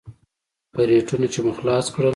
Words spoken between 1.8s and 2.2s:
کړل.